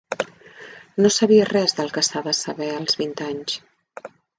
[1.05, 3.65] No sabia res del que s'ha de saber als vint anys